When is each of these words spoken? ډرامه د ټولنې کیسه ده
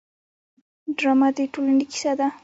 ډرامه 0.97 1.27
د 1.35 1.37
ټولنې 1.53 1.85
کیسه 1.91 2.11
ده 2.19 2.27